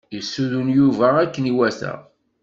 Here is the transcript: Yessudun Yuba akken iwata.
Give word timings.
Yessudun 0.15 0.69
Yuba 0.77 1.07
akken 1.23 1.49
iwata. 1.51 1.93